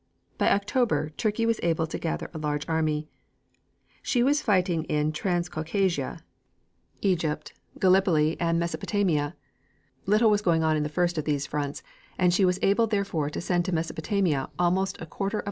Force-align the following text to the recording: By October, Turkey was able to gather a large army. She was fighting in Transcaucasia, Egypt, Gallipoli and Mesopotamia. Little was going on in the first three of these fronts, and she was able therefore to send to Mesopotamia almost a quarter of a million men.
By 0.39 0.49
October, 0.51 1.11
Turkey 1.11 1.45
was 1.45 1.59
able 1.61 1.85
to 1.85 1.99
gather 1.99 2.27
a 2.33 2.39
large 2.39 2.67
army. 2.67 3.07
She 4.01 4.23
was 4.23 4.41
fighting 4.41 4.83
in 4.85 5.11
Transcaucasia, 5.11 6.21
Egypt, 7.03 7.53
Gallipoli 7.77 8.35
and 8.39 8.57
Mesopotamia. 8.59 9.35
Little 10.07 10.31
was 10.31 10.41
going 10.41 10.63
on 10.63 10.75
in 10.75 10.81
the 10.81 10.89
first 10.89 11.13
three 11.17 11.21
of 11.21 11.25
these 11.25 11.45
fronts, 11.45 11.83
and 12.17 12.33
she 12.33 12.45
was 12.45 12.57
able 12.63 12.87
therefore 12.87 13.29
to 13.29 13.39
send 13.41 13.63
to 13.65 13.71
Mesopotamia 13.71 14.49
almost 14.57 14.99
a 14.99 15.05
quarter 15.05 15.05
of 15.05 15.09
a 15.11 15.11
million 15.11 15.37
men. 15.37 15.39